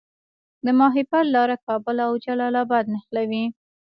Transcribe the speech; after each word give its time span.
د 0.65 0.67
ماهیپر 0.79 1.23
لاره 1.35 1.55
کابل 1.67 1.97
او 2.07 2.11
جلال 2.25 2.53
اباد 2.63 2.85
نښلوي 2.93 3.43